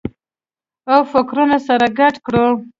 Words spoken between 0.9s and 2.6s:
او فکرونه سره ګډ کړو